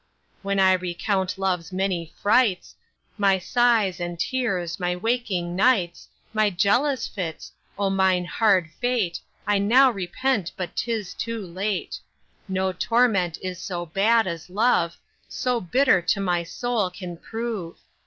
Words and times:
When 0.41 0.59
I 0.59 0.73
recount 0.73 1.37
love's 1.37 1.71
many 1.71 2.11
frights, 2.19 2.73
My 3.19 3.37
sighs 3.37 3.99
and 3.99 4.19
tears, 4.19 4.79
my 4.79 4.95
waking 4.95 5.55
nights, 5.55 6.07
My 6.33 6.49
jealous 6.49 7.07
fits; 7.07 7.51
O 7.77 7.91
mine 7.91 8.25
hard 8.25 8.71
fate 8.79 9.19
I 9.45 9.59
now 9.59 9.91
repent, 9.91 10.53
but 10.57 10.75
'tis 10.75 11.13
too 11.13 11.45
late. 11.45 11.99
No 12.47 12.73
torment 12.73 13.37
is 13.43 13.59
so 13.59 13.85
bad 13.85 14.25
as 14.25 14.49
love, 14.49 14.97
So 15.29 15.61
bitter 15.61 16.01
to 16.01 16.19
my 16.19 16.41
soul 16.41 16.89
can 16.89 17.15
prove. 17.15 17.77